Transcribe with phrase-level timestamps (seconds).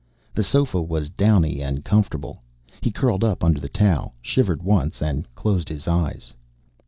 [0.33, 2.41] The sofa was downy and comfortable.
[2.81, 6.33] He curled up under the towel, shivered once, and closed his eyes.